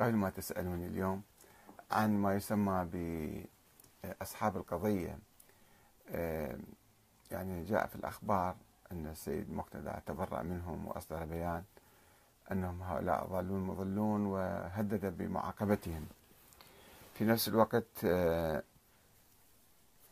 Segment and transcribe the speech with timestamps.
[0.00, 1.22] قبل ما تسألوني اليوم
[1.90, 2.88] عن ما يسمى
[4.04, 5.18] بأصحاب القضية.
[6.10, 6.58] آه،
[7.30, 8.56] يعني جاء في الأخبار
[8.92, 11.62] أن السيد مقتدى تبرأ منهم وأصدر بيان
[12.52, 16.06] أنهم هؤلاء ضالون مضلون وهدد بمعاقبتهم.
[17.14, 18.62] في نفس الوقت آه،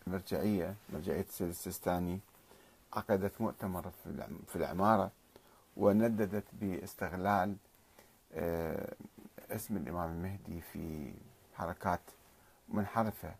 [0.06, 2.20] مرجعية مرجعية السيد السيستاني
[2.92, 3.90] عقدت مؤتمر
[4.48, 5.10] في العمارة
[5.76, 7.56] ونددت باستغلال
[8.34, 8.94] آه،
[9.50, 11.14] اسم الإمام المهدي في
[11.54, 12.00] حركات
[12.68, 13.34] منحرفة.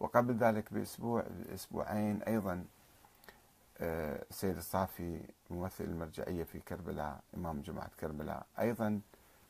[0.00, 2.64] وقبل ذلك بأسبوع أسبوعين أيضا
[3.80, 9.00] آه، السيد الصافي ممثل المرجعية في كربلاء إمام جماعة كربلاء أيضا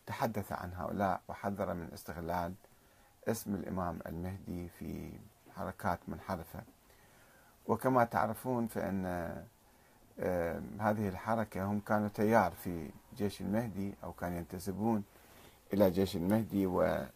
[0.06, 2.54] تحدث عن هؤلاء وحذر من استغلال
[3.28, 5.12] اسم الإمام المهدي في
[5.56, 6.60] حركات منحرفة.
[7.66, 9.06] وكما تعرفون فإن
[10.20, 15.04] آه، هذه الحركة هم كانوا تيار في جيش المهدي أو كانوا ينتسبون
[15.72, 17.08] إلى جيش المهدي وفي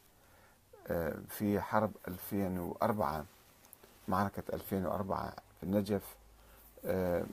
[0.90, 3.24] آه، حرب 2004
[4.08, 6.16] معركة 2004 في النجف
[6.86, 7.24] آه،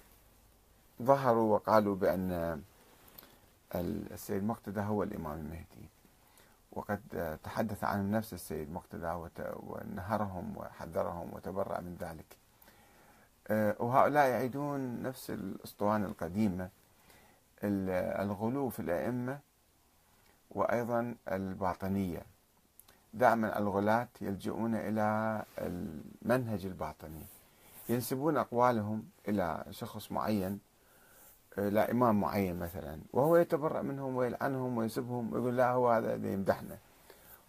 [1.01, 2.61] ظهروا وقالوا بأن
[3.75, 5.89] السيد مقتدى هو الإمام المهدي.
[6.71, 9.13] وقد تحدث عنهم نفس السيد مقتدى
[9.55, 12.25] ونهرهم وحذرهم وتبرأ من ذلك.
[13.47, 16.69] آه، وهؤلاء يعيدون نفس الأسطوانة القديمة
[17.63, 19.39] الغلو في الأئمة
[20.51, 22.25] وأيضا الباطنية.
[23.13, 27.25] دائما الغلاة يلجؤون إلى المنهج الباطني.
[27.89, 30.59] ينسبون أقوالهم إلى شخص معين
[31.57, 36.77] إلى إمام معين مثلا وهو يتبرأ منهم ويلعنهم ويسبهم ويقول لا هو هذا يمدحنا.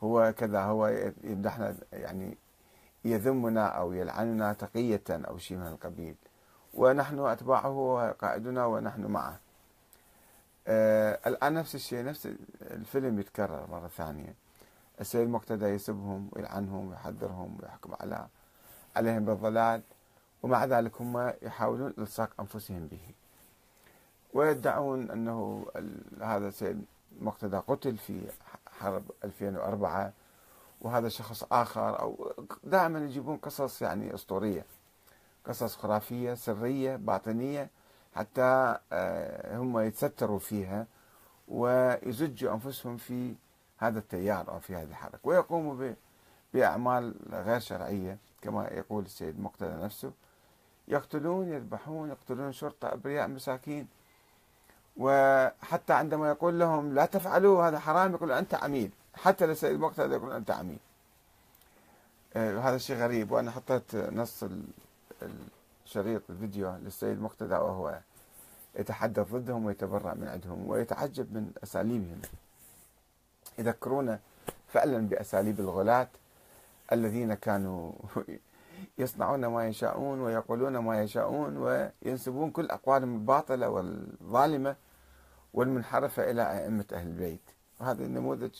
[0.03, 0.87] هو كذا هو
[1.25, 2.39] يمدحنا يعني
[3.05, 6.15] يذمنا أو يلعننا تقية أو شيء من القبيل.
[6.75, 9.41] ونحن أتباعه وقائدنا ونحن معه.
[10.69, 12.29] الآن نفس الشيء نفس
[12.63, 14.35] الفيلم يتكرر مرة ثانية.
[15.01, 18.27] السيد مقتدى يسبهم ويلعنهم ويحذرهم ويحكم على
[18.97, 19.83] عليهم بالضلال
[20.43, 23.15] ومع ذلك هم يحاولون إلصاق أنفسهم به.
[24.35, 25.67] ويدعون أنه
[26.21, 26.85] هذا السيد
[27.21, 28.21] مقتدى قتل في
[28.81, 30.13] حرب 2004
[30.81, 32.33] وهذا شخص آخر أو
[32.65, 34.65] دائما يجيبون قصص يعني أسطورية.
[35.47, 37.71] قصص خرافية سرية باطنية
[38.15, 40.87] حتى آه، هم يتستروا فيها
[41.49, 43.35] ويزجوا أنفسهم في
[43.79, 45.19] هذا التيار أو في هذه الحركة.
[45.25, 45.95] ويقوموا
[46.55, 50.13] بأعمال غير شرعية كما يقول السيد مقتدى نفسه.
[50.89, 53.89] يقتلون يذبحون يقتلون شرطة أبرياء مساكين.
[54.97, 60.33] وحتى عندما يقول لهم لا تفعلوا هذا حرام يقول أنت عميل حتى للسيد مقتدى يقول
[60.33, 60.79] أنت عميل
[62.37, 63.33] آه هذا شيء غريب.
[63.33, 64.45] وأنا حطيت نص
[65.93, 67.99] الشريط الفيديو للسيد مقتدى وهو
[68.79, 72.21] يتحدث ضدهم ويتبرأ من عندهم ويتعجب من أساليبهم.
[73.59, 74.19] يذكرون
[74.69, 76.09] فعلا بأساليب الغلاة
[76.93, 77.93] الذين كانوا
[78.99, 84.77] يصنعون ما يشاءون ويقولون ما يشاءون وينسبون كل أقوالهم الباطلة والظالمة
[85.55, 87.51] والمنحرفة إلى أئمة أهل البيت.
[87.81, 88.55] وهذا النموذج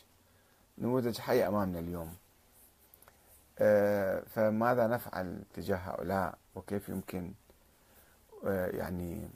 [0.79, 2.15] نموذج حي أمامنا اليوم.
[4.27, 7.33] فماذا نفعل تجاه هؤلاء؟ وكيف يمكن
[8.47, 9.29] آه، يعني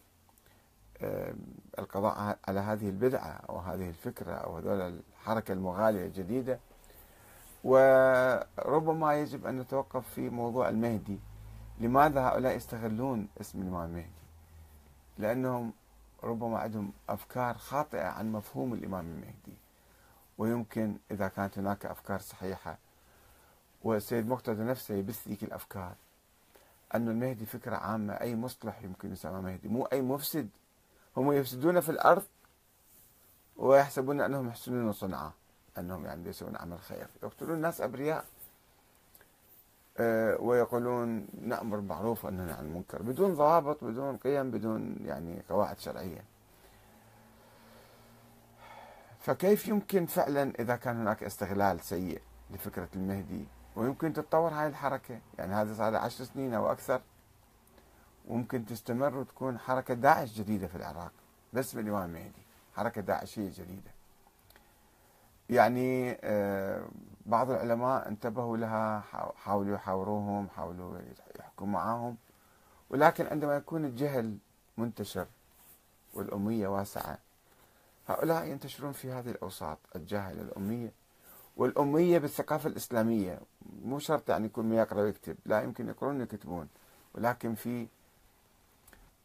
[1.02, 1.34] آه،
[1.78, 6.58] القضاء على هذه البدعة أو هذه الفكرة أو هذول الحركة المغالية الجديدة؟
[7.64, 11.18] وربما يجب أن نتوقف في موضوع المهدي.
[11.80, 14.08] لماذا هؤلاء يستغلون اسم الإمام المهدي؟
[15.18, 15.72] لأنهم
[16.22, 19.56] ربما عندهم أفكار خاطئة عن مفهوم الإمام المهدي.
[20.38, 22.78] ويمكن إذا كانت هناك أفكار صحيحة
[23.86, 25.94] والسيد مقتدى نفسه يبث ذيك الأفكار.
[26.94, 30.48] أن المهدي فكرة عامة أي مصلح يمكن يسمى مهدي مو أي مفسد.
[31.16, 32.22] هم يفسدون في الأرض
[33.56, 35.30] ويحسبون أنهم يحسنون صنعا
[35.78, 38.24] أنهم يعني يسوون عمل خير يقتلون الناس أبرياء
[39.98, 46.24] أه ويقولون نأمر بالمعروف وننهى عن المنكر بدون ضوابط بدون قيم بدون يعني قواعد شرعية.
[49.20, 55.20] فكيف يمكن فعلا إذا كان هناك استغلال سيء لفكرة المهدي؟ ويمكن تتطور هاي الحركة.
[55.38, 57.00] يعني هذا صار عشر سنين أو أكثر.
[58.28, 61.12] وممكن تستمر وتكون حركة داعش جديدة في العراق
[61.52, 62.42] بس بالإمام المهدي
[62.74, 63.90] حركة داعشية جديدة.
[65.50, 66.88] يعني آه،
[67.26, 69.00] بعض العلماء انتبهوا لها
[69.36, 70.98] حاولوا يحاوروهم حاولوا
[71.38, 72.16] يحكوا معاهم.
[72.90, 74.38] ولكن عندما يكون الجهل
[74.76, 75.26] منتشر
[76.14, 77.18] والأمية واسعة
[78.08, 80.92] هؤلاء ينتشرون في هذه الأوساط الجاهلة الأمية.
[81.56, 83.40] والأمية بالثقافة الإسلامية
[83.84, 86.68] مو شرط يعني يكون ما يقرأ ويكتب لا يمكن يقرون ويكتبون
[87.14, 87.86] ولكن في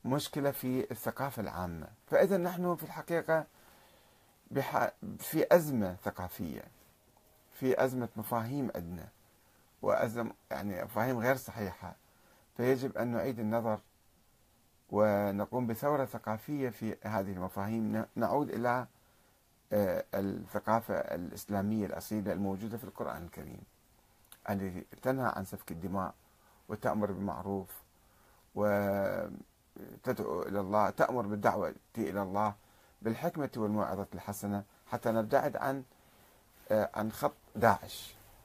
[0.06, 1.88] مشكلة في الثقافة العامة.
[2.08, 3.46] فإذا نحن في الحقيقة
[5.20, 6.64] في أزمة ثقافية
[7.54, 9.08] في أزمة مفاهيم عندنا
[9.82, 11.96] وأزم يعني مفاهيم غير صحيحة.
[12.58, 13.80] فيجب أن نعيد النظر
[14.90, 18.88] ونقوم بثورة ثقافية في هذه المفاهيم نعود إلى
[19.74, 23.62] الثقافة الإسلامية الأصيلة الموجودة في القرآن الكريم
[24.50, 26.14] التي تنهى عن سفك الدماء
[26.70, 27.70] وتأمر بالمعروف
[28.56, 29.32] وتدعو
[30.42, 32.54] إلى الله تأمر بالدعوة إلى الله
[33.02, 35.84] بالحكمة والموعظة الحسنة حتى نبتعد عن
[36.72, 38.16] آه، عن خط داعش.